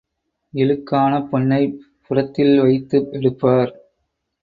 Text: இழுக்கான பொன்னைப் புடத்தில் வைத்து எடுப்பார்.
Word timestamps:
இழுக்கான 0.53 1.19
பொன்னைப் 1.21 1.77
புடத்தில் 2.07 2.59
வைத்து 2.59 3.07
எடுப்பார். 3.11 3.73